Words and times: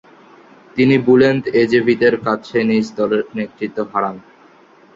তিনি 0.75 0.95
বুলেন্ত 1.07 1.43
এজেভিতের 1.61 2.15
কাছে 2.25 2.57
নিজ 2.69 2.85
দলের 2.97 3.23
নেতৃত্ব 3.37 3.77
হারান। 3.91 4.15